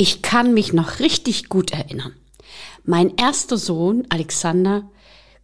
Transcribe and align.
Ich 0.00 0.22
kann 0.22 0.54
mich 0.54 0.72
noch 0.72 1.00
richtig 1.00 1.48
gut 1.48 1.72
erinnern. 1.72 2.14
Mein 2.84 3.16
erster 3.16 3.58
Sohn, 3.58 4.06
Alexander, 4.10 4.88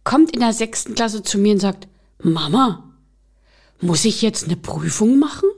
kommt 0.05 0.31
in 0.31 0.39
der 0.39 0.53
sechsten 0.53 0.95
Klasse 0.95 1.23
zu 1.23 1.37
mir 1.37 1.55
und 1.55 1.59
sagt, 1.59 1.89
Mama, 2.23 2.89
muss 3.81 4.05
ich 4.05 4.21
jetzt 4.21 4.45
eine 4.45 4.55
Prüfung 4.55 5.19
machen? 5.19 5.49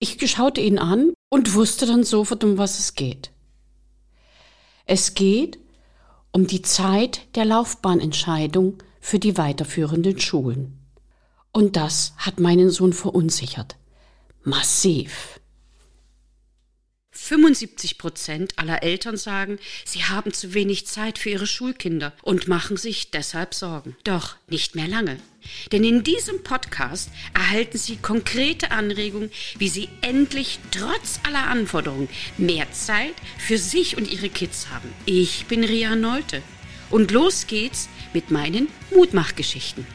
Ich 0.00 0.18
schaute 0.28 0.60
ihn 0.60 0.80
an 0.80 1.12
und 1.30 1.54
wusste 1.54 1.86
dann 1.86 2.02
sofort, 2.02 2.42
um 2.42 2.58
was 2.58 2.80
es 2.80 2.96
geht. 2.96 3.30
Es 4.84 5.14
geht 5.14 5.60
um 6.32 6.48
die 6.48 6.62
Zeit 6.62 7.36
der 7.36 7.44
Laufbahnentscheidung 7.44 8.82
für 9.00 9.20
die 9.20 9.38
weiterführenden 9.38 10.18
Schulen. 10.18 10.80
Und 11.52 11.76
das 11.76 12.14
hat 12.16 12.40
meinen 12.40 12.70
Sohn 12.70 12.92
verunsichert. 12.92 13.76
Massiv. 14.42 15.38
75 17.24 17.96
Prozent 17.96 18.58
aller 18.58 18.82
Eltern 18.82 19.16
sagen, 19.16 19.58
sie 19.86 20.04
haben 20.04 20.34
zu 20.34 20.52
wenig 20.52 20.86
Zeit 20.86 21.18
für 21.18 21.30
ihre 21.30 21.46
Schulkinder 21.46 22.12
und 22.22 22.48
machen 22.48 22.76
sich 22.76 23.10
deshalb 23.10 23.54
Sorgen. 23.54 23.96
Doch 24.04 24.36
nicht 24.48 24.74
mehr 24.74 24.88
lange. 24.88 25.18
Denn 25.72 25.84
in 25.84 26.04
diesem 26.04 26.42
Podcast 26.42 27.10
erhalten 27.34 27.78
Sie 27.78 27.96
konkrete 27.96 28.70
Anregungen, 28.70 29.30
wie 29.58 29.68
Sie 29.68 29.88
endlich 30.02 30.58
trotz 30.70 31.20
aller 31.26 31.46
Anforderungen 31.46 32.08
mehr 32.36 32.70
Zeit 32.72 33.14
für 33.38 33.58
sich 33.58 33.96
und 33.96 34.10
Ihre 34.10 34.28
Kids 34.28 34.68
haben. 34.70 34.92
Ich 35.06 35.46
bin 35.46 35.64
Ria 35.64 35.96
Neute 35.96 36.42
und 36.90 37.10
los 37.10 37.46
geht's 37.46 37.88
mit 38.12 38.30
meinen 38.30 38.68
Mutmachgeschichten. 38.94 39.86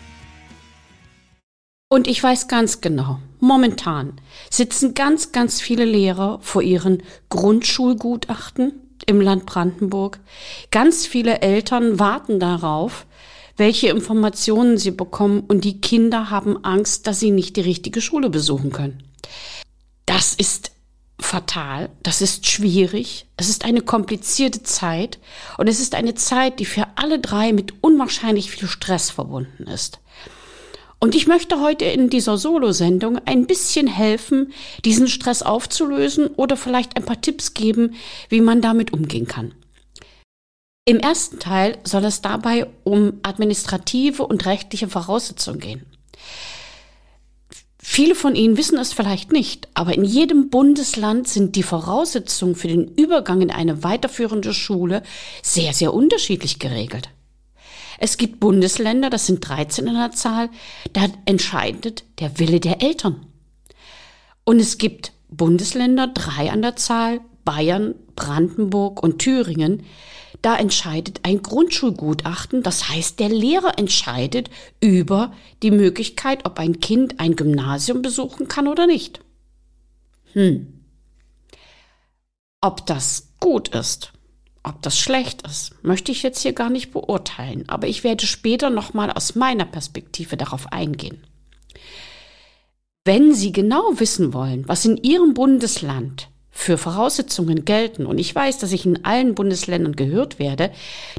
Und 1.92 2.08
ich 2.08 2.22
weiß 2.22 2.48
ganz 2.48 2.82
genau, 2.82 3.20
momentan 3.40 4.22
sitzen 4.52 4.94
ganz, 4.94 5.32
ganz 5.32 5.60
viele 5.60 5.86
Lehrer 5.86 6.38
vor 6.40 6.62
ihren 6.62 7.02
Grundschulgutachten 7.30 8.74
im 9.08 9.20
Land 9.20 9.48
Brandenburg. 9.48 10.20
Ganz 10.70 11.08
viele 11.08 11.42
Eltern 11.42 11.98
warten 11.98 12.40
darauf, 12.40 13.08
welche 13.58 13.90
Informationen 13.90 14.78
sie 14.78 14.92
bekommen 14.92 15.40
und 15.48 15.66
die 15.66 15.82
Kinder 15.82 16.30
haben 16.30 16.64
Angst, 16.64 17.08
dass 17.08 17.20
sie 17.20 17.32
nicht 17.32 17.56
die 17.56 17.62
richtige 17.62 18.02
Schule 18.02 18.30
besuchen 18.30 18.72
können. 18.72 19.04
Das 20.06 20.36
ist 20.36 20.70
fatal, 21.20 21.90
das 22.04 22.22
ist 22.22 22.46
schwierig, 22.46 23.26
es 23.36 23.50
ist 23.50 23.66
eine 23.66 23.82
komplizierte 23.82 24.62
Zeit 24.62 25.18
und 25.58 25.68
es 25.68 25.80
ist 25.80 25.96
eine 25.96 26.14
Zeit, 26.14 26.60
die 26.60 26.66
für 26.66 26.86
alle 26.98 27.18
drei 27.18 27.52
mit 27.52 27.74
unwahrscheinlich 27.82 28.52
viel 28.52 28.68
Stress 28.68 29.10
verbunden 29.10 29.64
ist. 29.64 30.00
Und 31.00 31.16
ich 31.16 31.28
möchte 31.28 31.62
heute 31.62 31.86
in 31.86 32.10
dieser 32.10 32.38
Solo-Sendung 32.38 33.20
ein 33.26 33.48
bisschen 33.48 33.88
helfen, 33.88 34.52
diesen 34.84 35.08
Stress 35.08 35.42
aufzulösen 35.42 36.28
oder 36.28 36.58
vielleicht 36.58 36.98
ein 36.98 37.06
paar 37.06 37.22
Tipps 37.22 37.54
geben, 37.54 37.96
wie 38.28 38.42
man 38.42 38.62
damit 38.62 38.92
umgehen 38.92 39.28
kann. 39.28 39.54
Im 40.86 41.00
ersten 41.00 41.40
Teil 41.40 41.78
soll 41.84 42.04
es 42.04 42.22
dabei 42.22 42.68
um 42.84 43.20
administrative 43.24 44.26
und 44.26 44.46
rechtliche 44.46 44.90
Voraussetzungen 44.90 45.60
gehen. 45.60 45.86
Viele 47.82 48.14
von 48.14 48.36
Ihnen 48.36 48.58
wissen 48.58 48.78
es 48.78 48.92
vielleicht 48.92 49.32
nicht, 49.32 49.68
aber 49.74 49.94
in 49.94 50.04
jedem 50.04 50.50
Bundesland 50.50 51.28
sind 51.28 51.56
die 51.56 51.64
Voraussetzungen 51.64 52.56
für 52.56 52.68
den 52.68 52.88
Übergang 52.96 53.42
in 53.42 53.52
eine 53.52 53.84
weiterführende 53.84 54.54
Schule 54.54 55.02
sehr, 55.44 55.74
sehr 55.74 55.94
unterschiedlich 55.94 56.60
geregelt. 56.60 57.10
Es 58.02 58.16
gibt 58.16 58.40
Bundesländer, 58.40 59.10
das 59.10 59.26
sind 59.28 59.48
13 59.48 59.88
in 59.88 59.94
der 59.94 60.12
Zahl, 60.12 60.50
da 60.94 61.06
entscheidet 61.26 62.06
der 62.20 62.40
Wille 62.40 62.62
der 62.62 62.82
Eltern. 62.82 63.26
Und 64.46 64.60
es 64.60 64.78
gibt 64.78 65.12
Bundesländer, 65.28 66.08
drei 66.08 66.50
an 66.50 66.62
der 66.62 66.78
Zahl, 66.78 67.20
Bayern, 67.44 67.96
Brandenburg 68.16 69.04
und 69.04 69.20
Thüringen, 69.20 69.84
da 70.42 70.56
entscheidet 70.56 71.20
ein 71.24 71.44
Grundschulgutachten, 71.44 72.64
das 72.64 72.88
heißt, 72.88 73.20
der 73.20 73.28
Lehrer 73.28 73.78
entscheidet 73.78 74.50
über 74.80 75.34
die 75.62 75.72
Möglichkeit, 75.72 76.46
ob 76.46 76.58
ein 76.58 76.80
Kind 76.80 77.20
ein 77.20 77.36
Gymnasium 77.36 78.02
besuchen 78.02 78.48
kann 78.48 78.70
oder 78.70 78.88
nicht. 78.88 79.20
Hm. 80.32 80.74
Ob 82.62 82.86
das 82.86 83.34
gut 83.42 83.70
ist, 83.70 84.14
ob 84.64 84.82
das 84.82 84.98
schlecht 84.98 85.46
ist, 85.48 85.84
möchte 85.84 86.12
ich 86.12 86.24
jetzt 86.24 86.42
hier 86.42 86.54
gar 86.54 86.70
nicht 86.70 86.92
beurteilen, 86.92 87.68
aber 87.68 87.88
ich 87.88 88.04
werde 88.04 88.26
später 88.26 88.70
nochmal 88.70 89.12
aus 89.12 89.36
meiner 89.36 89.66
Perspektive 89.66 90.38
darauf 90.38 90.72
eingehen. 90.72 91.24
Wenn 93.06 93.34
Sie 93.34 93.52
genau 93.52 94.00
wissen 94.00 94.34
wollen, 94.34 94.68
was 94.68 94.86
in 94.86 94.98
Ihrem 94.98 95.34
Bundesland 95.34 96.30
für 96.52 96.78
Voraussetzungen 96.78 97.64
gelten, 97.64 98.06
und 98.06 98.18
ich 98.18 98.34
weiß, 98.34 98.58
dass 98.58 98.72
ich 98.72 98.86
in 98.86 99.06
allen 99.06 99.36
Bundesländern 99.36 99.96
gehört 99.96 100.40
werde, 100.40 100.72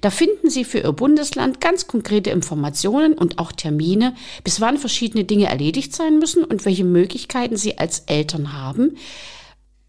Da 0.00 0.10
finden 0.10 0.50
Sie 0.50 0.64
für 0.64 0.78
Ihr 0.78 0.92
Bundesland 0.92 1.60
ganz 1.60 1.86
konkrete 1.86 2.30
Informationen 2.30 3.14
und 3.14 3.38
auch 3.38 3.52
Termine, 3.52 4.14
bis 4.42 4.60
wann 4.60 4.76
verschiedene 4.76 5.24
Dinge 5.24 5.46
erledigt 5.46 5.94
sein 5.94 6.18
müssen 6.18 6.44
und 6.44 6.64
welche 6.64 6.84
Möglichkeiten 6.84 7.56
Sie 7.56 7.78
als 7.78 8.00
Eltern 8.00 8.52
haben, 8.52 8.96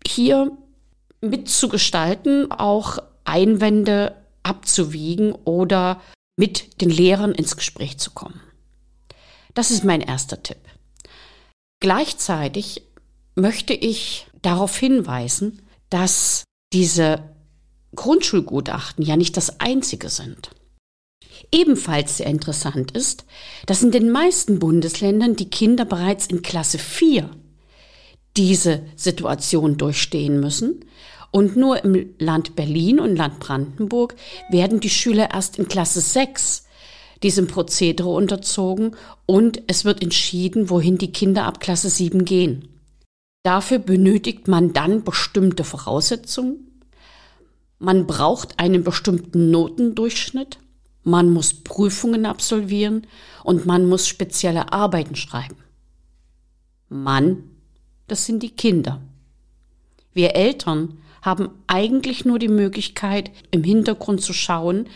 hier 0.06 0.52
mitzugestalten, 1.22 2.52
auch 2.52 3.00
Einwände 3.24 4.16
abzuwiegen 4.44 5.34
oder 5.34 6.02
mit 6.38 6.82
den 6.82 6.90
Lehrern 6.90 7.32
ins 7.32 7.58
Gespräch 7.58 7.98
zu 7.98 8.12
kommen. 8.12 8.42
Das 9.56 9.72
ist 9.72 9.84
mein 9.84 10.02
erster 10.02 10.44
Tipp. 10.44 10.60
Gleichzeitig 11.80 12.84
möchte 13.36 13.74
ich 13.74 14.28
darauf 14.42 14.78
hinweisen, 14.78 15.62
dass 15.90 16.44
diese 16.74 17.36
Grundschulgutachten 17.96 19.04
ja 19.04 19.16
nicht 19.16 19.38
das 19.38 19.60
einzige 19.60 20.10
sind. 20.10 20.52
Ebenfalls 21.52 22.18
sehr 22.18 22.28
interessant 22.28 22.92
ist, 22.92 23.26
dass 23.66 23.84
in 23.84 23.92
den 23.92 24.12
meisten 24.12 24.60
Bundesländern 24.60 25.36
die 25.36 25.50
Kinder 25.50 25.86
bereits 25.86 26.28
in 26.28 26.42
Klasse 26.42 26.78
4 26.78 27.30
diese 28.36 28.84
Situation 28.96 29.78
durchstehen 29.78 30.40
müssen 30.40 30.86
und 31.32 31.56
nur 31.56 31.84
im 31.84 32.14
Land 32.20 32.56
Berlin 32.56 33.00
und 33.00 33.16
Land 33.16 33.40
Brandenburg 33.40 34.16
werden 34.50 34.80
die 34.80 34.90
Schüler 34.90 35.32
erst 35.34 35.60
in 35.60 35.68
Klasse 35.68 36.02
6 36.02 36.65
diesem 37.26 37.48
Prozedere 37.48 38.10
unterzogen 38.10 38.96
und 39.26 39.64
es 39.66 39.84
wird 39.84 40.04
entschieden, 40.04 40.70
wohin 40.70 41.00
die 41.00 41.12
Kinder 41.12 41.46
ab 41.46 41.60
Klasse 41.60 41.90
7 41.90 42.24
gehen. 42.24 42.68
Dafür 43.42 43.80
benötigt 43.80 44.48
man 44.48 44.74
dann 44.74 45.04
bestimmte 45.04 45.64
Voraussetzungen. 45.64 46.84
Man 47.80 48.06
braucht 48.06 48.60
einen 48.60 48.84
bestimmten 48.84 49.50
Notendurchschnitt. 49.50 50.60
Man 51.02 51.32
muss 51.32 51.56
Prüfungen 51.56 52.28
absolvieren 52.28 53.08
und 53.44 53.66
man 53.66 53.90
muss 53.90 54.08
spezielle 54.08 54.72
Arbeiten 54.72 55.16
schreiben. 55.16 55.58
Mann, 56.90 57.44
das 58.08 58.28
sind 58.28 58.44
die 58.44 58.56
Kinder. 58.56 59.02
Wir 60.14 60.36
Eltern 60.36 61.00
haben 61.24 61.50
eigentlich 61.66 62.24
nur 62.24 62.38
die 62.38 62.50
Möglichkeit, 62.50 63.32
im 63.50 63.64
Hintergrund 63.64 64.22
zu 64.22 64.32
schauen 64.32 64.88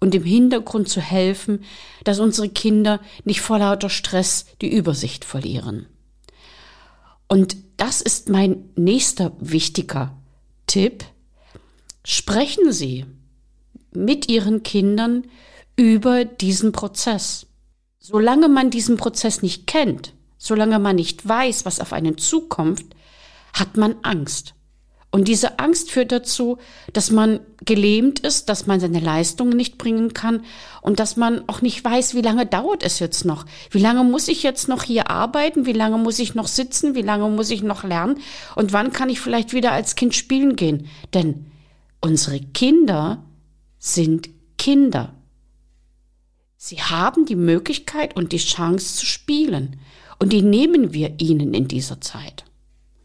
und 0.00 0.14
im 0.14 0.24
Hintergrund 0.24 0.88
zu 0.88 1.00
helfen, 1.00 1.64
dass 2.04 2.18
unsere 2.20 2.48
Kinder 2.48 3.00
nicht 3.24 3.40
vor 3.40 3.58
lauter 3.58 3.90
Stress 3.90 4.46
die 4.60 4.72
Übersicht 4.72 5.24
verlieren. 5.24 5.86
Und 7.28 7.56
das 7.76 8.00
ist 8.00 8.28
mein 8.28 8.70
nächster 8.76 9.32
wichtiger 9.40 10.16
Tipp. 10.66 11.04
Sprechen 12.04 12.72
Sie 12.72 13.06
mit 13.92 14.28
Ihren 14.28 14.62
Kindern 14.62 15.24
über 15.76 16.24
diesen 16.24 16.72
Prozess. 16.72 17.46
Solange 17.98 18.48
man 18.48 18.70
diesen 18.70 18.96
Prozess 18.96 19.42
nicht 19.42 19.66
kennt, 19.66 20.12
solange 20.36 20.78
man 20.78 20.96
nicht 20.96 21.26
weiß, 21.26 21.64
was 21.64 21.80
auf 21.80 21.92
einen 21.92 22.18
zukommt, 22.18 22.84
hat 23.54 23.76
man 23.76 23.96
Angst. 24.02 24.54
Und 25.14 25.28
diese 25.28 25.60
Angst 25.60 25.92
führt 25.92 26.10
dazu, 26.10 26.58
dass 26.92 27.12
man 27.12 27.38
gelähmt 27.64 28.18
ist, 28.18 28.48
dass 28.48 28.66
man 28.66 28.80
seine 28.80 28.98
Leistungen 28.98 29.56
nicht 29.56 29.78
bringen 29.78 30.12
kann 30.12 30.42
und 30.82 30.98
dass 30.98 31.16
man 31.16 31.48
auch 31.48 31.62
nicht 31.62 31.84
weiß, 31.84 32.16
wie 32.16 32.20
lange 32.20 32.46
dauert 32.46 32.82
es 32.82 32.98
jetzt 32.98 33.24
noch? 33.24 33.46
Wie 33.70 33.78
lange 33.78 34.02
muss 34.02 34.26
ich 34.26 34.42
jetzt 34.42 34.66
noch 34.66 34.82
hier 34.82 35.10
arbeiten? 35.10 35.66
Wie 35.66 35.72
lange 35.72 35.98
muss 35.98 36.18
ich 36.18 36.34
noch 36.34 36.48
sitzen? 36.48 36.96
Wie 36.96 37.02
lange 37.02 37.28
muss 37.28 37.50
ich 37.50 37.62
noch 37.62 37.84
lernen? 37.84 38.18
Und 38.56 38.72
wann 38.72 38.90
kann 38.90 39.08
ich 39.08 39.20
vielleicht 39.20 39.52
wieder 39.52 39.70
als 39.70 39.94
Kind 39.94 40.16
spielen 40.16 40.56
gehen? 40.56 40.88
Denn 41.14 41.46
unsere 42.00 42.40
Kinder 42.40 43.22
sind 43.78 44.30
Kinder. 44.58 45.14
Sie 46.56 46.82
haben 46.82 47.24
die 47.24 47.36
Möglichkeit 47.36 48.16
und 48.16 48.32
die 48.32 48.38
Chance 48.38 48.96
zu 48.96 49.06
spielen. 49.06 49.78
Und 50.18 50.32
die 50.32 50.42
nehmen 50.42 50.92
wir 50.92 51.20
ihnen 51.20 51.54
in 51.54 51.68
dieser 51.68 52.00
Zeit. 52.00 52.44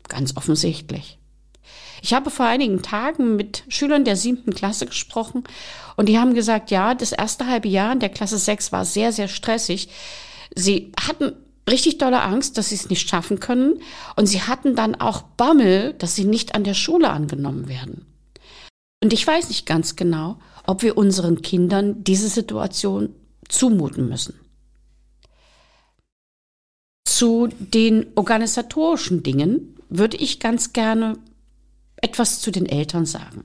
Ganz 0.07 0.35
offensichtlich. 0.35 1.18
Ich 2.01 2.13
habe 2.13 2.29
vor 2.29 2.45
einigen 2.45 2.81
Tagen 2.81 3.35
mit 3.35 3.63
Schülern 3.67 4.05
der 4.05 4.15
siebten 4.15 4.53
Klasse 4.53 4.85
gesprochen 4.85 5.43
und 5.95 6.07
die 6.07 6.17
haben 6.17 6.33
gesagt, 6.33 6.71
ja, 6.71 6.95
das 6.95 7.11
erste 7.11 7.47
halbe 7.47 7.67
Jahr 7.67 7.91
in 7.93 7.99
der 7.99 8.09
Klasse 8.09 8.37
6 8.37 8.71
war 8.71 8.85
sehr, 8.85 9.11
sehr 9.11 9.27
stressig. 9.27 9.89
Sie 10.55 10.91
hatten 10.99 11.33
richtig 11.69 11.97
dolle 11.97 12.21
Angst, 12.21 12.57
dass 12.57 12.69
sie 12.69 12.75
es 12.75 12.89
nicht 12.89 13.07
schaffen 13.07 13.39
können. 13.39 13.81
Und 14.15 14.25
sie 14.27 14.41
hatten 14.41 14.75
dann 14.75 14.95
auch 14.95 15.21
Bammel, 15.21 15.93
dass 15.93 16.15
sie 16.15 16.25
nicht 16.25 16.55
an 16.55 16.63
der 16.63 16.73
Schule 16.73 17.09
angenommen 17.09 17.67
werden. 17.67 18.05
Und 19.01 19.13
ich 19.13 19.25
weiß 19.25 19.49
nicht 19.49 19.65
ganz 19.65 19.95
genau, 19.95 20.37
ob 20.65 20.83
wir 20.83 20.97
unseren 20.97 21.41
Kindern 21.41 22.03
diese 22.03 22.27
Situation 22.27 23.15
zumuten 23.47 24.09
müssen. 24.09 24.39
Zu 27.05 27.49
den 27.59 28.07
organisatorischen 28.15 29.23
Dingen 29.23 29.75
würde 29.89 30.17
ich 30.17 30.39
ganz 30.39 30.73
gerne 30.73 31.17
etwas 32.01 32.39
zu 32.39 32.51
den 32.51 32.65
Eltern 32.65 33.05
sagen. 33.05 33.43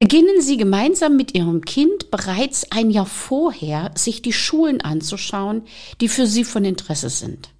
Beginnen 0.00 0.40
Sie 0.40 0.56
gemeinsam 0.56 1.16
mit 1.16 1.34
Ihrem 1.34 1.64
Kind 1.64 2.10
bereits 2.10 2.70
ein 2.70 2.90
Jahr 2.90 3.06
vorher, 3.06 3.90
sich 3.96 4.22
die 4.22 4.32
Schulen 4.32 4.80
anzuschauen, 4.80 5.62
die 6.00 6.08
für 6.08 6.26
Sie 6.26 6.44
von 6.44 6.64
Interesse 6.64 7.10
sind. 7.10 7.50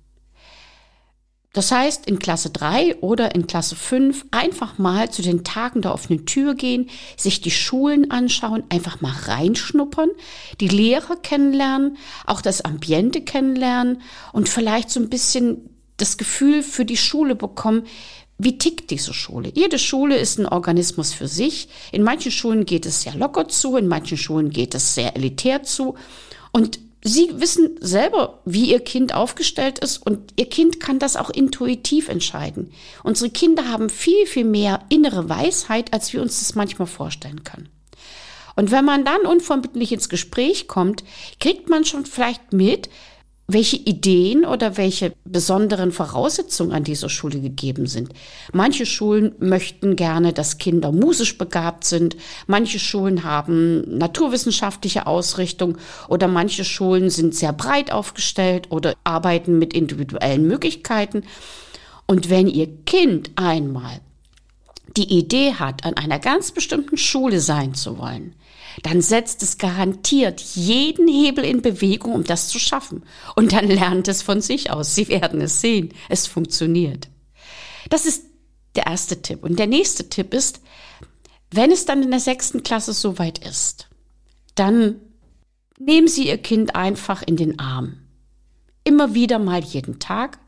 Das 1.52 1.72
heißt, 1.72 2.06
in 2.06 2.20
Klasse 2.20 2.50
3 2.50 2.98
oder 3.00 3.34
in 3.34 3.48
Klasse 3.48 3.74
5 3.74 4.26
einfach 4.30 4.78
mal 4.78 5.10
zu 5.10 5.22
den 5.22 5.42
Tagen 5.42 5.82
der 5.82 5.92
offenen 5.92 6.26
Tür 6.26 6.54
gehen, 6.54 6.88
sich 7.16 7.40
die 7.40 7.50
Schulen 7.50 8.12
anschauen, 8.12 8.62
einfach 8.68 9.00
mal 9.00 9.14
reinschnuppern, 9.24 10.10
die 10.60 10.68
Lehrer 10.68 11.16
kennenlernen, 11.16 11.96
auch 12.26 12.42
das 12.42 12.60
Ambiente 12.60 13.22
kennenlernen 13.22 14.02
und 14.32 14.48
vielleicht 14.48 14.90
so 14.90 15.00
ein 15.00 15.08
bisschen 15.08 15.70
das 15.96 16.16
Gefühl 16.16 16.62
für 16.62 16.84
die 16.84 16.96
Schule 16.96 17.34
bekommen, 17.34 17.84
wie 18.38 18.56
tickt 18.56 18.90
diese 18.90 19.12
Schule? 19.12 19.50
Jede 19.54 19.80
Schule 19.80 20.16
ist 20.16 20.38
ein 20.38 20.46
Organismus 20.46 21.12
für 21.12 21.26
sich. 21.26 21.68
In 21.90 22.04
manchen 22.04 22.30
Schulen 22.30 22.64
geht 22.66 22.86
es 22.86 23.02
sehr 23.02 23.14
locker 23.14 23.48
zu, 23.48 23.76
in 23.76 23.88
manchen 23.88 24.16
Schulen 24.16 24.50
geht 24.50 24.76
es 24.76 24.94
sehr 24.94 25.16
elitär 25.16 25.64
zu. 25.64 25.96
Und 26.52 26.78
Sie 27.04 27.30
wissen 27.34 27.76
selber, 27.80 28.40
wie 28.44 28.70
Ihr 28.70 28.80
Kind 28.80 29.14
aufgestellt 29.14 29.78
ist 29.78 29.98
und 29.98 30.32
Ihr 30.36 30.48
Kind 30.48 30.80
kann 30.80 30.98
das 30.98 31.16
auch 31.16 31.30
intuitiv 31.30 32.08
entscheiden. 32.08 32.72
Unsere 33.04 33.30
Kinder 33.30 33.68
haben 33.68 33.88
viel, 33.88 34.26
viel 34.26 34.44
mehr 34.44 34.84
innere 34.88 35.28
Weisheit, 35.28 35.92
als 35.92 36.12
wir 36.12 36.20
uns 36.20 36.40
das 36.40 36.54
manchmal 36.56 36.88
vorstellen 36.88 37.44
können. 37.44 37.68
Und 38.56 38.72
wenn 38.72 38.84
man 38.84 39.04
dann 39.04 39.20
unverbindlich 39.20 39.92
ins 39.92 40.08
Gespräch 40.08 40.66
kommt, 40.66 41.04
kriegt 41.38 41.68
man 41.68 41.84
schon 41.84 42.04
vielleicht 42.04 42.52
mit, 42.52 42.88
welche 43.50 43.76
Ideen 43.76 44.44
oder 44.44 44.76
welche 44.76 45.14
besonderen 45.24 45.90
Voraussetzungen 45.90 46.72
an 46.72 46.84
dieser 46.84 47.08
Schule 47.08 47.40
gegeben 47.40 47.86
sind. 47.86 48.10
Manche 48.52 48.84
Schulen 48.84 49.34
möchten 49.38 49.96
gerne, 49.96 50.34
dass 50.34 50.58
Kinder 50.58 50.92
musisch 50.92 51.38
begabt 51.38 51.84
sind. 51.84 52.14
Manche 52.46 52.78
Schulen 52.78 53.24
haben 53.24 53.96
naturwissenschaftliche 53.96 55.06
Ausrichtung 55.06 55.78
oder 56.08 56.28
manche 56.28 56.62
Schulen 56.62 57.08
sind 57.08 57.34
sehr 57.34 57.54
breit 57.54 57.90
aufgestellt 57.90 58.70
oder 58.70 58.94
arbeiten 59.02 59.58
mit 59.58 59.72
individuellen 59.72 60.46
Möglichkeiten. 60.46 61.22
Und 62.06 62.28
wenn 62.28 62.48
Ihr 62.48 62.68
Kind 62.84 63.30
einmal 63.36 64.02
die 64.94 65.18
Idee 65.18 65.54
hat, 65.54 65.86
an 65.86 65.94
einer 65.94 66.18
ganz 66.18 66.52
bestimmten 66.52 66.98
Schule 66.98 67.40
sein 67.40 67.72
zu 67.72 67.98
wollen, 67.98 68.34
dann 68.82 69.00
setzt 69.00 69.42
es 69.42 69.58
garantiert 69.58 70.40
jeden 70.40 71.08
Hebel 71.08 71.44
in 71.44 71.62
Bewegung, 71.62 72.12
um 72.12 72.24
das 72.24 72.48
zu 72.48 72.58
schaffen. 72.58 73.04
Und 73.34 73.52
dann 73.52 73.66
lernt 73.66 74.08
es 74.08 74.22
von 74.22 74.40
sich 74.40 74.70
aus. 74.70 74.94
Sie 74.94 75.08
werden 75.08 75.40
es 75.40 75.60
sehen. 75.60 75.92
Es 76.08 76.26
funktioniert. 76.26 77.08
Das 77.90 78.06
ist 78.06 78.24
der 78.76 78.86
erste 78.86 79.22
Tipp. 79.22 79.42
Und 79.42 79.58
der 79.58 79.66
nächste 79.66 80.08
Tipp 80.08 80.34
ist, 80.34 80.60
wenn 81.50 81.72
es 81.72 81.86
dann 81.86 82.02
in 82.02 82.10
der 82.10 82.20
sechsten 82.20 82.62
Klasse 82.62 82.92
soweit 82.92 83.38
ist, 83.38 83.88
dann 84.54 84.96
nehmen 85.78 86.08
Sie 86.08 86.28
Ihr 86.28 86.38
Kind 86.38 86.74
einfach 86.74 87.22
in 87.22 87.36
den 87.36 87.58
Arm. 87.58 87.98
Immer 88.84 89.14
wieder 89.14 89.38
mal 89.38 89.62
jeden 89.62 89.98
Tag. 89.98 90.38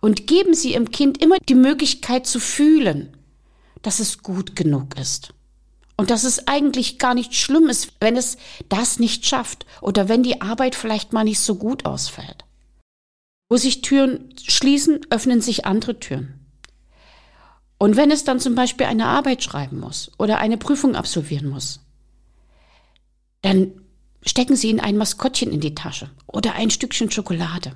Und 0.00 0.26
geben 0.26 0.54
Sie 0.54 0.74
Ihrem 0.74 0.90
Kind 0.90 1.22
immer 1.22 1.36
die 1.48 1.54
Möglichkeit 1.54 2.26
zu 2.26 2.38
fühlen, 2.38 3.16
dass 3.82 4.00
es 4.00 4.22
gut 4.22 4.54
genug 4.54 4.98
ist. 4.98 5.34
Und 5.96 6.10
dass 6.10 6.24
es 6.24 6.48
eigentlich 6.48 6.98
gar 6.98 7.14
nicht 7.14 7.34
schlimm 7.34 7.68
ist, 7.68 7.92
wenn 8.00 8.16
es 8.16 8.36
das 8.68 8.98
nicht 8.98 9.26
schafft 9.26 9.64
oder 9.80 10.08
wenn 10.08 10.22
die 10.22 10.40
Arbeit 10.40 10.74
vielleicht 10.74 11.12
mal 11.12 11.24
nicht 11.24 11.40
so 11.40 11.54
gut 11.54 11.86
ausfällt. 11.86 12.44
Wo 13.48 13.56
sich 13.56 13.82
Türen 13.82 14.34
schließen, 14.42 15.00
öffnen 15.10 15.40
sich 15.40 15.66
andere 15.66 16.00
Türen. 16.00 16.44
Und 17.78 17.96
wenn 17.96 18.10
es 18.10 18.24
dann 18.24 18.40
zum 18.40 18.54
Beispiel 18.54 18.86
eine 18.86 19.06
Arbeit 19.06 19.42
schreiben 19.42 19.78
muss 19.78 20.10
oder 20.18 20.38
eine 20.38 20.56
Prüfung 20.56 20.96
absolvieren 20.96 21.48
muss, 21.48 21.80
dann 23.42 23.72
stecken 24.22 24.56
Sie 24.56 24.70
ihnen 24.70 24.80
ein 24.80 24.96
Maskottchen 24.96 25.52
in 25.52 25.60
die 25.60 25.74
Tasche 25.74 26.10
oder 26.26 26.54
ein 26.54 26.70
Stückchen 26.70 27.10
Schokolade. 27.10 27.74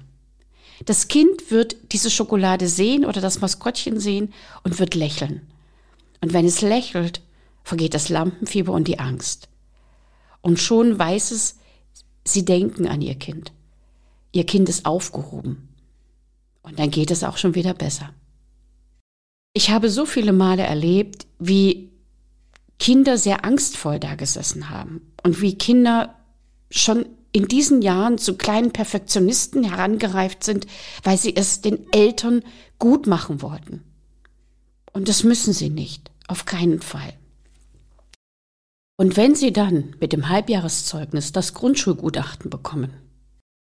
Das 0.87 1.09
Kind 1.09 1.51
wird 1.51 1.77
diese 1.93 2.11
Schokolade 2.11 2.69
sehen 2.69 3.05
oder 3.05 3.21
das 3.21 3.41
Maskottchen 3.41 4.01
sehen 4.01 4.33
und 4.63 4.79
wird 4.79 4.95
lächeln. 4.95 5.43
Und 6.21 6.33
wenn 6.33 6.47
es 6.47 6.63
lächelt, 6.63 7.21
vergeht 7.69 7.93
das 7.93 8.09
Lampenfieber 8.09 8.73
und 8.73 8.89
die 8.89 8.99
Angst. 8.99 9.51
Und 10.41 10.59
schon 10.59 10.99
weiß 10.99 11.33
es, 11.33 11.59
sie 12.25 12.47
denken 12.47 12.89
an 12.89 13.03
ihr 13.03 13.15
Kind. 13.15 13.53
Ihr 14.33 14.47
Kind 14.47 14.71
ist 14.71 14.87
aufgehoben. 14.87 15.69
Und 16.63 16.79
dann 16.79 16.91
geht 16.91 17.11
es 17.11 17.25
auch 17.25 17.37
schon 17.37 17.55
wieder 17.55 17.75
besser. 17.75 18.15
Ich 19.53 19.69
habe 19.69 19.91
so 19.91 20.07
viele 20.07 20.33
Male 20.33 20.63
erlebt, 20.63 21.27
wie 21.39 21.91
Kinder 22.79 23.19
sehr 23.19 23.45
angstvoll 23.45 24.01
da 24.01 24.15
gesessen 24.15 24.71
haben 24.71 25.13
und 25.23 25.43
wie 25.43 25.59
Kinder 25.59 26.15
schon 26.71 27.05
in 27.33 27.49
diesen 27.49 27.83
Jahren 27.83 28.17
zu 28.17 28.39
kleinen 28.39 28.73
Perfektionisten 28.73 29.63
herangereift 29.63 30.43
sind, 30.43 30.67
weil 31.03 31.19
sie 31.19 31.37
es 31.37 31.61
den 31.61 31.93
Eltern 31.93 32.43
gut 32.79 33.07
machen 33.07 33.43
wollten. 33.43 33.85
Und 34.93 35.09
das 35.09 35.23
müssen 35.23 35.53
sie 35.53 35.69
nicht, 35.69 36.11
auf 36.29 36.47
keinen 36.47 36.81
Fall. 36.81 37.13
Und 39.01 39.17
wenn 39.17 39.37
Sie 39.37 39.53
dann 39.53 39.95
mit 40.01 40.13
dem 40.13 40.29
Halbjahreszeugnis 40.29 41.31
das 41.31 41.55
Grundschulgutachten 41.55 42.51
bekommen, 42.51 42.93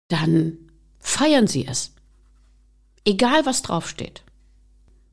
dann 0.07 0.57
feiern 1.00 1.47
Sie 1.47 1.65
es. 1.65 1.91
Egal 3.03 3.45
was 3.45 3.63
draufsteht. 3.63 4.24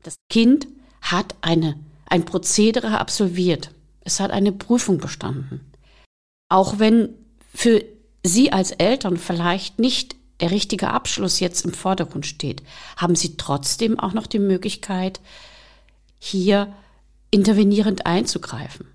Das 0.03 0.17
Kind 0.29 0.69
hat 1.01 1.35
eine, 1.41 1.79
ein 2.05 2.27
Prozedere 2.27 2.99
absolviert. 2.99 3.71
Es 4.03 4.21
hat 4.21 4.31
eine 4.31 4.53
Prüfung 4.53 4.99
bestanden. 4.99 5.73
Auch 6.51 6.79
wenn 6.79 7.15
für 7.55 7.83
Sie 8.23 8.53
als 8.53 8.73
Eltern 8.73 9.17
vielleicht 9.17 9.79
nicht 9.79 10.17
der 10.41 10.51
richtige 10.51 10.91
Abschluss 10.91 11.41
jetzt 11.41 11.65
im 11.65 11.73
Vordergrund 11.73 12.27
steht, 12.27 12.63
haben 12.99 13.17
Sie 13.17 13.39
trotzdem 13.39 13.99
auch 13.99 14.13
noch 14.13 14.27
die 14.27 14.39
Möglichkeit, 14.39 15.21
hier 16.19 16.75
intervenierend 17.31 18.05
einzugreifen. 18.05 18.90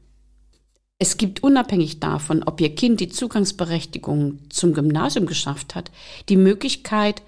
Es 1.06 1.18
gibt 1.18 1.44
unabhängig 1.44 2.00
davon, 2.00 2.42
ob 2.42 2.60
Ihr 2.60 2.74
Kind 2.74 3.00
die 3.00 3.10
Zugangsberechtigung 3.10 4.40
zum 4.50 4.74
Gymnasium 4.74 5.28
geschafft 5.28 5.76
hat, 5.76 5.92
die 6.30 6.36
Möglichkeit, 6.36 7.22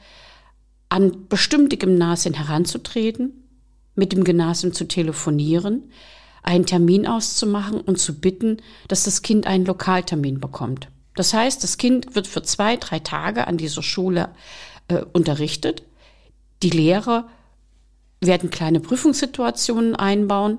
an 0.89 1.27
bestimmte 1.29 1.77
Gymnasien 1.77 2.33
heranzutreten, 2.33 3.33
mit 3.93 4.13
dem 4.13 4.23
Gymnasium 4.23 4.73
zu 4.73 4.87
telefonieren, 4.87 5.91
einen 6.41 6.65
Termin 6.65 7.05
auszumachen 7.05 7.79
und 7.79 7.99
zu 7.99 8.19
bitten, 8.19 8.57
dass 8.87 9.03
das 9.03 9.21
Kind 9.21 9.45
einen 9.45 9.67
Lokaltermin 9.67 10.39
bekommt. 10.39 10.87
Das 11.13 11.35
heißt, 11.35 11.63
das 11.63 11.77
Kind 11.77 12.15
wird 12.15 12.25
für 12.25 12.41
zwei, 12.41 12.77
drei 12.77 12.97
Tage 12.97 13.45
an 13.45 13.57
dieser 13.57 13.83
Schule 13.83 14.29
äh, 14.87 15.03
unterrichtet. 15.13 15.83
Die 16.63 16.71
Lehrer 16.71 17.29
werden 18.21 18.49
kleine 18.49 18.79
Prüfungssituationen 18.79 19.95
einbauen 19.95 20.57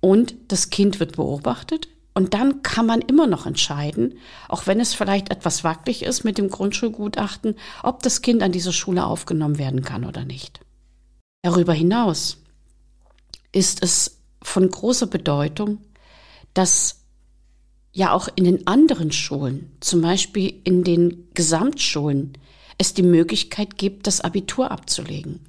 und 0.00 0.34
das 0.48 0.70
Kind 0.70 1.00
wird 1.00 1.16
beobachtet. 1.16 1.88
Und 2.16 2.32
dann 2.32 2.62
kann 2.62 2.86
man 2.86 3.02
immer 3.02 3.26
noch 3.26 3.44
entscheiden, 3.44 4.14
auch 4.48 4.66
wenn 4.66 4.80
es 4.80 4.94
vielleicht 4.94 5.30
etwas 5.30 5.64
wackelig 5.64 6.02
ist 6.02 6.24
mit 6.24 6.38
dem 6.38 6.48
Grundschulgutachten, 6.48 7.56
ob 7.82 8.02
das 8.02 8.22
Kind 8.22 8.42
an 8.42 8.52
dieser 8.52 8.72
Schule 8.72 9.04
aufgenommen 9.04 9.58
werden 9.58 9.82
kann 9.82 10.02
oder 10.02 10.24
nicht. 10.24 10.60
Darüber 11.42 11.74
hinaus 11.74 12.38
ist 13.52 13.82
es 13.82 14.16
von 14.42 14.66
großer 14.66 15.08
Bedeutung, 15.08 15.76
dass 16.54 17.02
ja 17.92 18.12
auch 18.12 18.28
in 18.34 18.44
den 18.44 18.66
anderen 18.66 19.12
Schulen, 19.12 19.76
zum 19.80 20.00
Beispiel 20.00 20.58
in 20.64 20.84
den 20.84 21.28
Gesamtschulen, 21.34 22.38
es 22.78 22.94
die 22.94 23.02
Möglichkeit 23.02 23.76
gibt, 23.76 24.06
das 24.06 24.22
Abitur 24.22 24.70
abzulegen. 24.70 25.40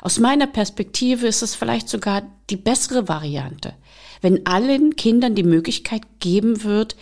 Aus 0.00 0.18
meiner 0.18 0.46
Perspektive 0.46 1.26
ist 1.26 1.42
es 1.42 1.54
vielleicht 1.54 1.88
sogar 1.88 2.22
die 2.50 2.56
bessere 2.56 3.08
Variante, 3.08 3.74
wenn 4.20 4.46
allen 4.46 4.96
Kindern 4.96 5.34
die 5.34 5.42
Möglichkeit 5.42 6.02
geben 6.20 6.64
wird, 6.64 6.96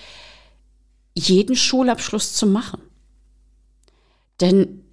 jeden 1.14 1.56
Schulabschluss 1.56 2.34
zu 2.34 2.46
machen. 2.46 2.80
Denn 4.40 4.84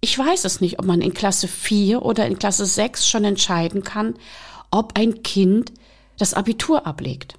ich 0.00 0.18
weiß 0.18 0.44
es 0.44 0.60
nicht, 0.60 0.78
ob 0.78 0.86
man 0.86 1.02
in 1.02 1.12
Klasse 1.12 1.48
4 1.48 2.02
oder 2.02 2.26
in 2.26 2.38
Klasse 2.38 2.64
6 2.64 3.06
schon 3.06 3.24
entscheiden 3.24 3.84
kann, 3.84 4.14
ob 4.70 4.98
ein 4.98 5.22
Kind 5.22 5.72
das 6.16 6.34
Abitur 6.34 6.86
ablegt. 6.86 7.34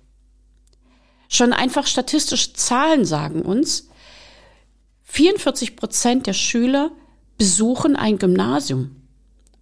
Schon 1.27 1.53
einfach 1.53 1.87
statistische 1.87 2.53
Zahlen 2.53 3.05
sagen 3.05 3.41
uns, 3.41 3.89
44 5.03 5.75
Prozent 5.75 6.27
der 6.27 6.33
Schüler 6.33 6.91
besuchen 7.37 7.95
ein 7.95 8.17
Gymnasium, 8.17 9.00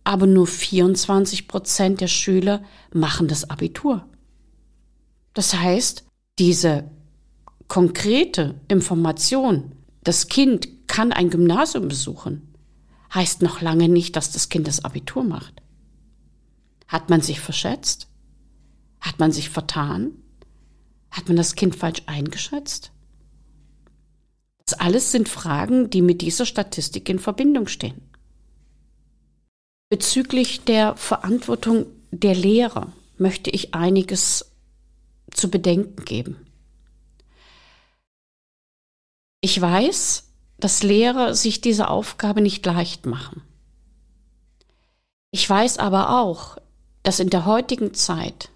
aber 0.04 0.28
nur 0.28 0.48
24 0.48 1.48
Prozent 1.48 2.02
der 2.02 2.08
Schüler 2.08 2.64
machen 2.94 3.28
das 3.28 3.50
Abitur. 3.50 4.06
Das 5.34 5.54
heißt, 5.54 6.06
diese 6.40 6.90
konkrete 7.68 8.60
Information, 8.68 9.76
das 10.04 10.28
Kind 10.28 10.88
kann 10.88 11.12
ein 11.14 11.30
Gymnasium 11.30 11.88
besuchen, 11.88 12.54
heißt 13.14 13.42
noch 13.42 13.62
lange 13.62 13.90
nicht, 13.90 14.16
dass 14.16 14.32
das 14.32 14.50
Kind 14.50 14.68
das 14.68 14.84
Abitur 14.84 15.24
macht. 15.24 15.62
Hat 16.88 17.10
man 17.10 17.22
sich 17.22 17.40
verschätzt? 17.40 18.08
Hat 19.00 19.20
man 19.20 19.32
sich 19.32 19.50
vertan? 19.50 20.12
Hat 21.12 21.28
man 21.28 21.38
das 21.38 21.56
Kind 21.56 21.76
falsch 21.76 22.02
eingeschätzt? 22.08 22.92
Das 24.66 24.80
alles 24.80 25.12
sind 25.12 25.30
Fragen, 25.30 25.90
die 25.90 26.02
mit 26.02 26.22
dieser 26.22 26.46
Statistik 26.46 27.10
in 27.10 27.20
Verbindung 27.20 27.68
stehen. 27.68 28.09
Bezüglich 29.90 30.66
der 30.66 30.96
Verantwortung 30.96 31.88
der 32.12 32.36
Lehrer 32.36 32.94
möchte 33.18 33.50
ich 33.50 33.74
einiges 33.74 34.52
zu 35.32 35.50
bedenken 35.50 36.06
geben. 36.06 36.46
Ich 39.42 39.60
weiß, 39.60 40.30
dass 40.60 40.84
Lehrer 40.84 41.34
sich 41.34 41.62
diese 41.62 41.88
Aufgabe 41.88 42.42
nicht 42.42 42.66
leicht 42.68 43.08
machen. 43.08 43.42
Ich 45.32 45.50
weiß 45.50 45.80
aber 45.80 46.20
auch, 46.20 46.58
dass 47.02 47.20
in 47.20 47.32
der 47.32 47.46
heutigen 47.46 47.96
Zeit 47.96 48.50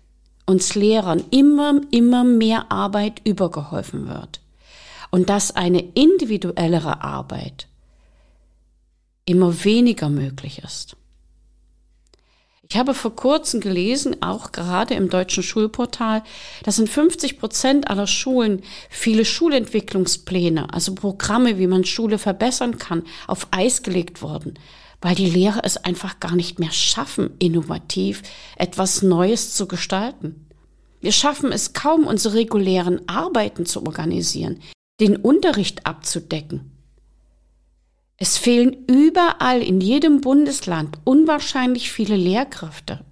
uns 0.46 0.76
Lehrern 0.76 1.24
immer, 1.32 1.82
immer 1.92 2.24
mehr 2.24 2.72
Arbeit 2.72 3.22
übergeholfen 3.26 4.08
wird 4.08 4.42
und 5.10 5.30
dass 5.30 5.56
eine 5.56 5.80
individuellere 5.80 7.02
Arbeit 7.02 7.68
immer 9.26 9.64
weniger 9.64 10.10
möglich 10.10 10.60
ist. 10.60 10.98
Ich 12.74 12.80
habe 12.80 12.96
vor 12.96 13.16
kurzem 13.16 13.60
gelesen, 13.60 14.24
auch 14.24 14.52
gerade 14.52 14.96
im 14.96 15.08
deutschen 15.08 15.44
Schulportal, 15.44 16.24
dass 16.64 16.80
in 16.80 16.88
50 16.88 17.38
Prozent 17.38 17.88
aller 17.88 18.08
Schulen 18.08 18.64
viele 18.90 19.26
Schulentwicklungspläne, 19.26 20.74
also 20.74 20.96
Programme, 20.96 21.60
wie 21.60 21.68
man 21.68 21.86
Schule 21.86 22.18
verbessern 22.18 22.80
kann, 22.80 23.04
auf 23.28 23.46
Eis 23.52 23.84
gelegt 23.84 24.24
wurden, 24.24 24.56
weil 25.02 25.14
die 25.14 25.30
Lehrer 25.30 25.62
es 25.62 25.78
einfach 25.78 26.20
gar 26.20 26.36
nicht 26.36 26.58
mehr 26.58 26.72
schaffen, 26.72 27.36
innovativ 27.38 28.24
etwas 28.58 29.04
Neues 29.04 29.54
zu 29.54 29.68
gestalten. 29.68 30.48
Wir 31.00 31.12
schaffen 31.12 31.52
es 31.52 31.74
kaum, 31.74 32.08
unsere 32.08 32.34
regulären 32.34 33.08
Arbeiten 33.08 33.68
zu 33.68 33.86
organisieren, 33.86 34.60
den 35.00 35.16
Unterricht 35.16 35.86
abzudecken. 35.86 36.73
Es 38.24 38.38
fehlen 38.38 38.86
überall 38.88 39.62
in 39.62 39.82
jedem 39.82 40.22
Bundesland 40.22 40.98
unwahrscheinlich 41.04 41.92
viele 41.92 42.16
Lehrkräfte. 42.16 43.04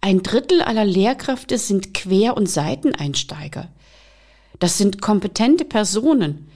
Ein 0.00 0.24
Drittel 0.24 0.62
aller 0.62 0.84
Lehrkräfte 0.84 1.58
sind 1.58 1.94
Quer- 1.94 2.36
und 2.36 2.48
Seiteneinsteiger. 2.48 3.68
Das 4.58 4.78
sind 4.78 5.00
kompetente 5.00 5.64
Personen, 5.64 6.48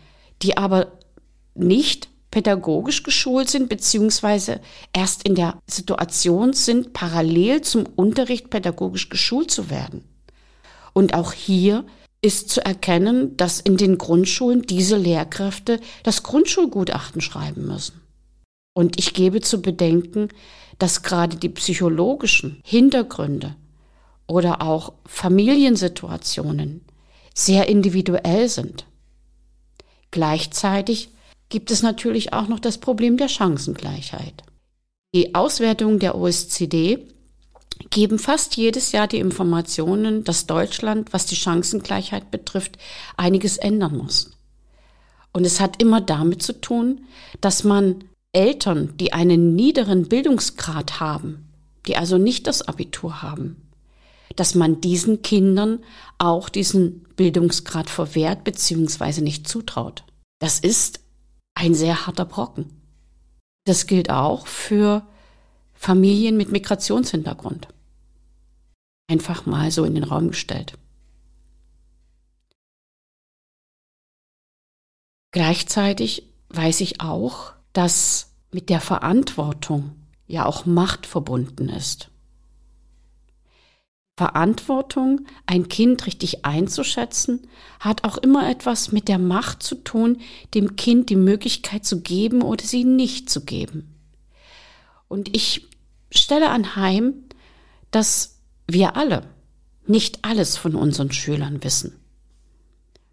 die 0.42 0.56
aber 0.56 0.98
nicht 1.54 2.08
pädagogisch 2.32 3.04
geschult 3.04 3.48
sind, 3.48 3.68
beziehungsweise 3.68 4.60
erst 4.92 5.22
in 5.22 5.36
der 5.36 5.56
Situation 5.68 6.54
sind, 6.54 6.92
parallel 6.92 7.60
zum 7.60 7.86
Unterricht 7.94 8.50
pädagogisch 8.50 9.10
geschult 9.10 9.52
zu 9.52 9.70
werden. 9.70 10.02
Und 10.92 11.14
auch 11.14 11.32
hier 11.32 11.84
ist 12.22 12.50
zu 12.50 12.64
erkennen, 12.64 13.36
dass 13.36 13.60
in 13.60 13.76
den 13.76 13.98
Grundschulen 13.98 14.62
diese 14.62 14.96
Lehrkräfte 14.96 15.80
das 16.02 16.22
Grundschulgutachten 16.22 17.20
schreiben 17.20 17.66
müssen. 17.66 18.00
Und 18.74 18.98
ich 18.98 19.14
gebe 19.14 19.40
zu 19.40 19.62
bedenken, 19.62 20.28
dass 20.78 21.02
gerade 21.02 21.36
die 21.36 21.48
psychologischen 21.48 22.60
Hintergründe 22.64 23.56
oder 24.26 24.62
auch 24.62 24.92
Familiensituationen 25.06 26.82
sehr 27.34 27.68
individuell 27.68 28.48
sind. 28.48 28.86
Gleichzeitig 30.10 31.10
gibt 31.48 31.70
es 31.70 31.82
natürlich 31.82 32.32
auch 32.32 32.48
noch 32.48 32.60
das 32.60 32.78
Problem 32.78 33.16
der 33.16 33.28
Chancengleichheit. 33.28 34.42
Die 35.14 35.34
Auswertung 35.34 35.98
der 35.98 36.14
OSCD 36.14 37.06
geben 37.88 38.18
fast 38.18 38.56
jedes 38.56 38.92
Jahr 38.92 39.06
die 39.06 39.18
Informationen, 39.18 40.24
dass 40.24 40.46
Deutschland, 40.46 41.12
was 41.12 41.26
die 41.26 41.36
Chancengleichheit 41.36 42.30
betrifft, 42.30 42.76
einiges 43.16 43.56
ändern 43.56 43.96
muss. 43.96 44.32
Und 45.32 45.46
es 45.46 45.60
hat 45.60 45.80
immer 45.80 46.00
damit 46.00 46.42
zu 46.42 46.60
tun, 46.60 47.02
dass 47.40 47.64
man 47.64 48.04
Eltern, 48.32 48.96
die 48.98 49.12
einen 49.12 49.54
niederen 49.54 50.08
Bildungsgrad 50.08 51.00
haben, 51.00 51.48
die 51.86 51.96
also 51.96 52.18
nicht 52.18 52.46
das 52.46 52.62
Abitur 52.62 53.22
haben, 53.22 53.56
dass 54.36 54.54
man 54.54 54.80
diesen 54.80 55.22
Kindern 55.22 55.80
auch 56.18 56.48
diesen 56.48 57.04
Bildungsgrad 57.16 57.90
verwehrt 57.90 58.44
bzw. 58.44 59.22
nicht 59.22 59.48
zutraut. 59.48 60.04
Das 60.38 60.58
ist 60.58 61.00
ein 61.54 61.74
sehr 61.74 62.06
harter 62.06 62.24
Brocken. 62.24 62.66
Das 63.66 63.86
gilt 63.86 64.10
auch 64.10 64.46
für 64.46 65.06
Familien 65.82 66.36
mit 66.36 66.52
Migrationshintergrund. 66.52 67.68
Einfach 69.08 69.46
mal 69.46 69.70
so 69.70 69.84
in 69.84 69.94
den 69.94 70.04
Raum 70.04 70.28
gestellt. 70.28 70.74
Gleichzeitig 75.30 76.30
weiß 76.50 76.82
ich 76.82 77.00
auch, 77.00 77.54
dass 77.72 78.34
mit 78.52 78.68
der 78.68 78.82
Verantwortung 78.82 79.92
ja 80.26 80.44
auch 80.44 80.66
Macht 80.66 81.06
verbunden 81.06 81.70
ist. 81.70 82.10
Verantwortung, 84.18 85.24
ein 85.46 85.68
Kind 85.68 86.04
richtig 86.04 86.44
einzuschätzen, 86.44 87.48
hat 87.78 88.04
auch 88.04 88.18
immer 88.18 88.50
etwas 88.50 88.92
mit 88.92 89.08
der 89.08 89.18
Macht 89.18 89.62
zu 89.62 89.76
tun, 89.76 90.20
dem 90.52 90.76
Kind 90.76 91.08
die 91.08 91.16
Möglichkeit 91.16 91.86
zu 91.86 92.02
geben 92.02 92.42
oder 92.42 92.66
sie 92.66 92.84
nicht 92.84 93.30
zu 93.30 93.46
geben. 93.46 93.99
Und 95.10 95.34
ich 95.34 95.66
stelle 96.12 96.50
anheim, 96.50 97.14
dass 97.90 98.38
wir 98.68 98.96
alle 98.96 99.24
nicht 99.84 100.20
alles 100.22 100.56
von 100.56 100.76
unseren 100.76 101.10
Schülern 101.10 101.64
wissen. 101.64 101.96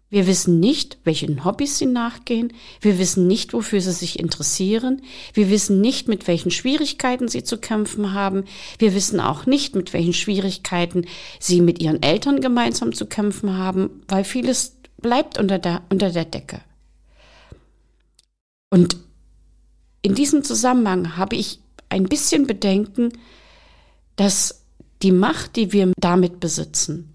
Wir 0.08 0.28
wissen 0.28 0.60
nicht, 0.60 0.98
welchen 1.02 1.44
Hobbys 1.44 1.76
sie 1.76 1.86
nachgehen. 1.86 2.52
Wir 2.80 3.00
wissen 3.00 3.26
nicht, 3.26 3.52
wofür 3.52 3.80
sie 3.80 3.90
sich 3.90 4.20
interessieren. 4.20 5.02
Wir 5.34 5.50
wissen 5.50 5.80
nicht, 5.80 6.06
mit 6.06 6.28
welchen 6.28 6.52
Schwierigkeiten 6.52 7.26
sie 7.26 7.42
zu 7.42 7.58
kämpfen 7.58 8.14
haben. 8.14 8.44
Wir 8.78 8.94
wissen 8.94 9.18
auch 9.18 9.46
nicht, 9.46 9.74
mit 9.74 9.92
welchen 9.92 10.14
Schwierigkeiten 10.14 11.04
sie 11.40 11.60
mit 11.60 11.82
ihren 11.82 12.00
Eltern 12.00 12.40
gemeinsam 12.40 12.92
zu 12.92 13.06
kämpfen 13.06 13.58
haben, 13.58 14.04
weil 14.06 14.22
vieles 14.22 14.76
bleibt 15.02 15.36
unter 15.36 15.58
der, 15.58 15.82
unter 15.90 16.10
der 16.10 16.26
Decke. 16.26 16.60
Und 18.70 18.96
in 20.02 20.14
diesem 20.14 20.44
Zusammenhang 20.44 21.16
habe 21.16 21.34
ich 21.34 21.58
ein 21.88 22.04
bisschen 22.04 22.46
Bedenken, 22.46 23.12
dass 24.16 24.64
die 25.02 25.12
Macht, 25.12 25.56
die 25.56 25.72
wir 25.72 25.92
damit 25.98 26.40
besitzen, 26.40 27.12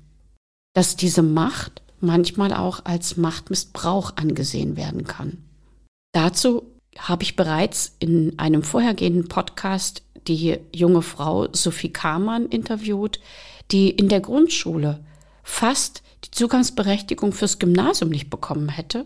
dass 0.73 0.95
diese 0.95 1.21
Macht 1.21 1.81
manchmal 1.99 2.53
auch 2.53 2.85
als 2.85 3.17
Machtmissbrauch 3.17 4.15
angesehen 4.15 4.75
werden 4.77 5.05
kann. 5.05 5.43
Dazu 6.13 6.63
habe 6.97 7.23
ich 7.23 7.35
bereits 7.35 7.95
in 7.99 8.37
einem 8.37 8.63
vorhergehenden 8.63 9.27
Podcast 9.27 10.03
die 10.27 10.59
junge 10.73 11.01
Frau 11.01 11.47
Sophie 11.53 11.91
Kamann 11.91 12.47
interviewt, 12.47 13.19
die 13.71 13.89
in 13.89 14.09
der 14.09 14.21
Grundschule 14.21 15.03
fast 15.43 16.03
die 16.25 16.31
Zugangsberechtigung 16.31 17.33
fürs 17.33 17.59
Gymnasium 17.59 18.09
nicht 18.09 18.29
bekommen 18.29 18.69
hätte, 18.69 19.05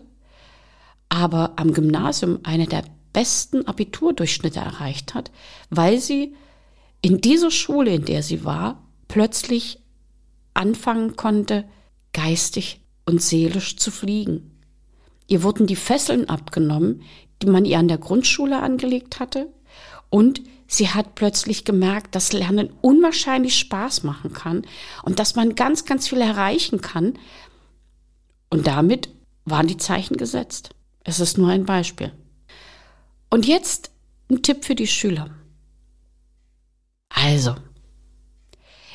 aber 1.08 1.54
am 1.56 1.72
Gymnasium 1.72 2.40
eine 2.44 2.66
der 2.66 2.84
besten 3.18 3.66
Abiturdurchschnitte 3.66 4.60
erreicht 4.60 5.12
hat, 5.12 5.32
weil 5.70 5.98
sie 5.98 6.36
in 7.02 7.20
dieser 7.20 7.50
Schule, 7.50 7.92
in 7.92 8.04
der 8.04 8.22
sie 8.22 8.44
war, 8.44 8.84
plötzlich 9.08 9.80
anfangen 10.54 11.16
konnte, 11.16 11.64
geistig 12.12 12.80
und 13.06 13.20
seelisch 13.20 13.76
zu 13.76 13.90
fliegen. 13.90 14.56
Ihr 15.26 15.42
wurden 15.42 15.66
die 15.66 15.74
Fesseln 15.74 16.28
abgenommen, 16.28 17.02
die 17.42 17.48
man 17.48 17.64
ihr 17.64 17.80
an 17.80 17.88
der 17.88 17.98
Grundschule 17.98 18.62
angelegt 18.62 19.18
hatte, 19.18 19.52
und 20.10 20.40
sie 20.68 20.88
hat 20.88 21.16
plötzlich 21.16 21.64
gemerkt, 21.64 22.14
dass 22.14 22.32
Lernen 22.32 22.70
unwahrscheinlich 22.82 23.58
Spaß 23.58 24.04
machen 24.04 24.32
kann 24.32 24.62
und 25.02 25.18
dass 25.18 25.34
man 25.34 25.56
ganz, 25.56 25.86
ganz 25.86 26.06
viel 26.08 26.20
erreichen 26.20 26.80
kann. 26.82 27.18
Und 28.48 28.68
damit 28.68 29.08
waren 29.44 29.66
die 29.66 29.76
Zeichen 29.76 30.16
gesetzt. 30.16 30.70
Es 31.02 31.18
ist 31.18 31.36
nur 31.36 31.48
ein 31.48 31.66
Beispiel. 31.66 32.12
Und 33.30 33.46
jetzt 33.46 33.90
ein 34.30 34.42
Tipp 34.42 34.64
für 34.64 34.74
die 34.74 34.86
Schüler. 34.86 35.30
Also, 37.08 37.56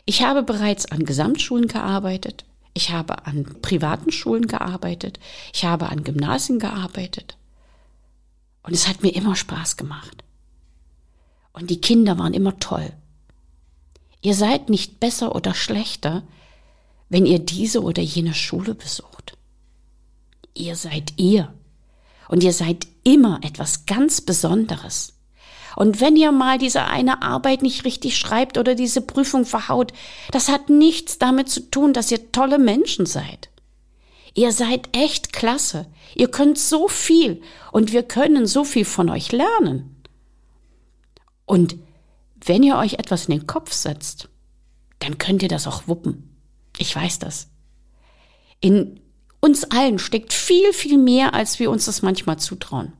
ich 0.05 0.23
habe 0.23 0.43
bereits 0.43 0.85
an 0.85 1.05
Gesamtschulen 1.05 1.67
gearbeitet, 1.67 2.45
ich 2.73 2.89
habe 2.89 3.25
an 3.25 3.61
privaten 3.61 4.11
Schulen 4.11 4.47
gearbeitet, 4.47 5.19
ich 5.53 5.65
habe 5.65 5.89
an 5.89 6.03
Gymnasien 6.03 6.59
gearbeitet. 6.59 7.37
Und 8.63 8.73
es 8.73 8.87
hat 8.87 9.03
mir 9.03 9.13
immer 9.13 9.35
Spaß 9.35 9.77
gemacht. 9.77 10.23
Und 11.51 11.69
die 11.69 11.81
Kinder 11.81 12.17
waren 12.17 12.33
immer 12.33 12.57
toll. 12.59 12.91
Ihr 14.21 14.35
seid 14.35 14.69
nicht 14.69 14.99
besser 14.99 15.35
oder 15.35 15.53
schlechter, 15.53 16.23
wenn 17.09 17.25
ihr 17.25 17.39
diese 17.39 17.83
oder 17.83 18.01
jene 18.01 18.33
Schule 18.33 18.73
besucht. 18.73 19.37
Ihr 20.55 20.75
seid 20.75 21.13
ihr. 21.17 21.53
Und 22.27 22.43
ihr 22.43 22.53
seid 22.53 22.87
immer 23.03 23.39
etwas 23.43 23.85
ganz 23.85 24.21
Besonderes. 24.21 25.13
Und 25.75 26.01
wenn 26.01 26.15
ihr 26.15 26.31
mal 26.31 26.57
diese 26.57 26.85
eine 26.85 27.21
Arbeit 27.21 27.63
nicht 27.63 27.85
richtig 27.85 28.17
schreibt 28.17 28.57
oder 28.57 28.75
diese 28.75 29.01
Prüfung 29.01 29.45
verhaut, 29.45 29.91
das 30.31 30.49
hat 30.49 30.69
nichts 30.69 31.17
damit 31.17 31.49
zu 31.49 31.61
tun, 31.71 31.93
dass 31.93 32.11
ihr 32.11 32.31
tolle 32.31 32.59
Menschen 32.59 33.05
seid. 33.05 33.49
Ihr 34.35 34.51
seid 34.51 34.95
echt 34.95 35.33
klasse. 35.33 35.87
Ihr 36.15 36.29
könnt 36.29 36.57
so 36.57 36.87
viel 36.87 37.41
und 37.71 37.91
wir 37.91 38.03
können 38.03 38.47
so 38.47 38.63
viel 38.63 38.85
von 38.85 39.09
euch 39.09 39.31
lernen. 39.31 40.03
Und 41.45 41.75
wenn 42.45 42.63
ihr 42.63 42.77
euch 42.77 42.93
etwas 42.95 43.25
in 43.25 43.37
den 43.37 43.47
Kopf 43.47 43.71
setzt, 43.73 44.29
dann 44.99 45.17
könnt 45.17 45.43
ihr 45.43 45.49
das 45.49 45.67
auch 45.67 45.87
wuppen. 45.87 46.35
Ich 46.77 46.95
weiß 46.95 47.19
das. 47.19 47.49
In 48.59 48.99
uns 49.43 49.65
allen 49.65 49.99
steckt 49.99 50.31
viel, 50.31 50.71
viel 50.71 50.97
mehr, 50.97 51.33
als 51.33 51.59
wir 51.59 51.69
uns 51.69 51.83
das 51.83 52.01
manchmal 52.01 52.39
zutrauen. 52.39 52.93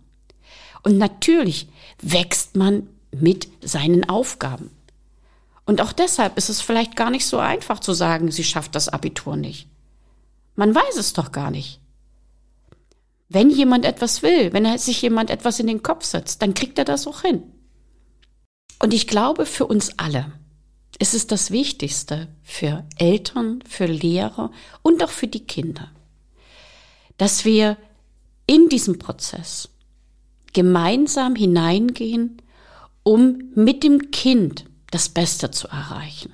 Und 0.84 0.98
natürlich 0.98 1.70
wächst 2.02 2.58
man 2.58 2.90
mit 3.12 3.48
seinen 3.62 4.10
Aufgaben. 4.10 4.70
Und 5.66 5.80
auch 5.80 5.94
deshalb 5.94 6.38
ist 6.38 6.50
es 6.50 6.60
vielleicht 6.60 6.98
gar 6.98 7.12
nicht 7.12 7.26
so 7.26 7.38
einfach 7.38 7.80
zu 7.80 7.94
sagen, 7.94 8.30
sie 8.30 8.44
schafft 8.44 8.76
das 8.76 8.90
Abitur 8.90 9.38
nicht. 9.38 9.70
Man 10.58 10.76
weiß 10.76 10.98
es 10.98 11.14
doch 11.14 11.32
gar 11.32 11.50
nicht. 11.50 11.80
Wenn 13.30 13.50
jemand 13.50 13.86
etwas 13.86 14.22
will, 14.22 14.52
wenn 14.52 14.78
sich 14.78 15.02
jemand 15.02 15.30
etwas 15.30 15.62
in 15.62 15.68
den 15.68 15.82
Kopf 15.82 16.04
setzt, 16.04 16.42
dann 16.42 16.54
kriegt 16.54 16.78
er 16.78 16.84
das 16.84 17.08
auch 17.08 17.22
hin. 17.22 17.42
Und 18.80 18.94
ich 18.94 19.08
glaube, 19.08 19.46
für 19.46 19.66
uns 19.66 19.98
alle 19.98 20.34
ist 21.00 21.14
es 21.14 21.26
das 21.26 21.52
Wichtigste, 21.52 22.28
für 22.44 22.84
Eltern, 22.98 23.64
für 23.66 23.86
Lehrer 23.86 24.52
und 24.82 25.02
auch 25.02 25.10
für 25.10 25.28
die 25.28 25.48
Kinder, 25.48 25.90
dass 27.18 27.46
wir 27.46 27.78
in 28.46 28.70
diesem 28.70 29.00
Prozess 29.00 29.70
gemeinsam 30.54 31.36
hineingehen, 31.36 32.42
um 33.04 33.52
mit 33.56 33.84
dem 33.84 34.12
Kind 34.12 34.66
das 34.92 35.10
Beste 35.10 35.52
zu 35.52 35.68
erreichen. 35.68 36.34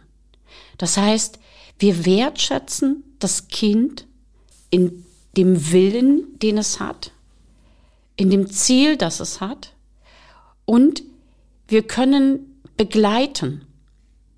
Das 0.77 0.97
heißt, 0.97 1.39
wir 1.79 2.05
wertschätzen 2.05 3.03
das 3.19 3.47
Kind 3.47 4.05
in 4.69 5.05
dem 5.37 5.71
Willen, 5.71 6.37
den 6.39 6.57
es 6.57 6.79
hat, 6.79 7.11
in 8.15 8.29
dem 8.29 8.49
Ziel, 8.49 8.97
das 8.97 9.19
es 9.19 9.39
hat 9.39 9.73
und 10.65 11.03
wir 11.67 11.83
können 11.83 12.61
begleiten. 12.75 13.65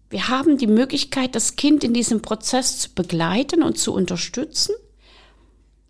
Wir 0.09 0.27
haben 0.27 0.57
die 0.57 0.67
Möglichkeit, 0.67 1.35
das 1.35 1.55
Kind 1.55 1.83
in 1.83 1.93
diesem 1.93 2.21
Prozess 2.21 2.79
zu 2.79 2.89
begleiten 2.93 3.63
und 3.63 3.77
zu 3.77 3.93
unterstützen, 3.93 4.75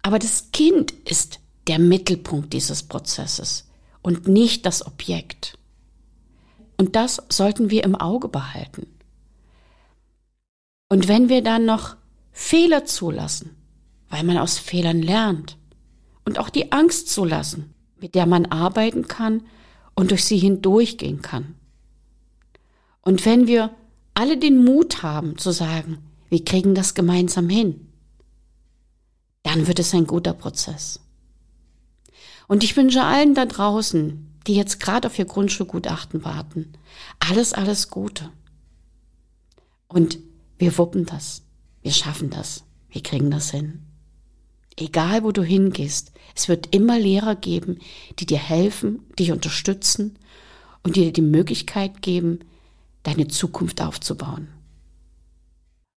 aber 0.01 0.19
das 0.19 0.51
Kind 0.51 0.91
ist 0.91 1.39
der 1.67 1.79
Mittelpunkt 1.79 2.53
dieses 2.53 2.83
Prozesses 2.83 3.69
und 4.01 4.27
nicht 4.27 4.65
das 4.65 4.85
Objekt. 4.85 5.57
Und 6.77 6.95
das 6.95 7.21
sollten 7.29 7.69
wir 7.69 7.83
im 7.83 7.95
Auge 7.95 8.27
behalten. 8.27 8.87
Und 10.89 11.07
wenn 11.07 11.29
wir 11.29 11.43
dann 11.43 11.65
noch 11.65 11.95
Fehler 12.31 12.85
zulassen, 12.85 13.55
weil 14.09 14.23
man 14.23 14.37
aus 14.37 14.57
Fehlern 14.57 15.01
lernt, 15.01 15.57
und 16.25 16.39
auch 16.39 16.49
die 16.49 16.71
Angst 16.71 17.09
zulassen, 17.09 17.73
mit 17.99 18.15
der 18.15 18.25
man 18.25 18.45
arbeiten 18.47 19.07
kann 19.07 19.43
und 19.95 20.11
durch 20.11 20.25
sie 20.25 20.37
hindurchgehen 20.37 21.21
kann. 21.21 21.55
Und 23.01 23.25
wenn 23.25 23.47
wir 23.47 23.71
alle 24.13 24.37
den 24.37 24.63
Mut 24.63 25.03
haben 25.03 25.37
zu 25.37 25.51
sagen, 25.51 25.99
wir 26.29 26.43
kriegen 26.43 26.75
das 26.75 26.93
gemeinsam 26.93 27.49
hin, 27.49 27.87
dann 29.51 29.67
wird 29.67 29.79
es 29.79 29.93
ein 29.93 30.07
guter 30.07 30.33
Prozess. 30.33 31.01
Und 32.47 32.63
ich 32.63 32.77
wünsche 32.77 33.03
allen 33.03 33.35
da 33.35 33.45
draußen, 33.45 34.39
die 34.47 34.55
jetzt 34.55 34.79
gerade 34.79 35.09
auf 35.09 35.19
ihr 35.19 35.25
Grundschulgutachten 35.25 36.23
warten, 36.23 36.71
alles, 37.19 37.51
alles 37.51 37.89
Gute. 37.89 38.29
Und 39.89 40.19
wir 40.57 40.77
wuppen 40.77 41.05
das. 41.05 41.43
Wir 41.81 41.91
schaffen 41.91 42.29
das. 42.29 42.63
Wir 42.89 43.03
kriegen 43.03 43.29
das 43.29 43.51
hin. 43.51 43.81
Egal, 44.77 45.25
wo 45.25 45.33
du 45.33 45.43
hingehst, 45.43 46.13
es 46.33 46.47
wird 46.47 46.73
immer 46.73 46.97
Lehrer 46.97 47.35
geben, 47.35 47.79
die 48.19 48.25
dir 48.25 48.39
helfen, 48.39 49.01
dich 49.19 49.33
unterstützen 49.33 50.17
und 50.83 50.95
dir 50.95 51.11
die 51.11 51.21
Möglichkeit 51.21 52.01
geben, 52.01 52.39
deine 53.03 53.27
Zukunft 53.27 53.81
aufzubauen. 53.81 54.47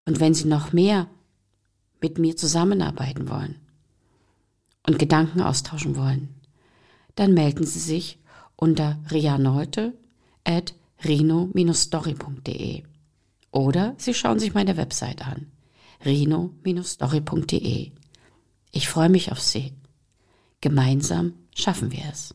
Und 0.07 0.19
wenn 0.19 0.35
sie 0.35 0.49
noch 0.49 0.73
mehr 0.73 1.09
mit 2.05 2.19
mir 2.19 2.37
zusammenarbeiten 2.37 3.31
wollen 3.31 3.57
und 4.87 4.99
Gedanken 4.99 5.41
austauschen 5.41 5.97
wollen, 5.97 6.29
dann 7.15 7.33
melden 7.33 7.65
Sie 7.65 7.79
sich 7.79 8.19
unter 8.57 8.99
rianolte 9.11 9.95
at 10.45 10.75
rino-story.de 11.03 12.83
oder 13.53 13.95
Sie 13.97 14.13
schauen 14.13 14.39
sich 14.39 14.53
meine 14.53 14.77
Website 14.77 15.27
an, 15.27 15.51
rino-story.de. 16.05 17.93
Ich 18.71 18.89
freue 18.91 19.09
mich 19.09 19.33
auf 19.33 19.41
Sie. 19.41 19.73
Gemeinsam 20.61 21.33
schaffen 21.57 21.91
wir 21.91 22.05
es. 22.13 22.35